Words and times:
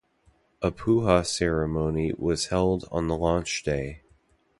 A 0.63 0.71
pooja 0.71 1.23
ceremony 1.23 2.11
was 2.17 2.47
held 2.47 2.85
on 2.91 3.07
the 3.07 3.15
launch 3.15 3.61
day. 3.61 4.01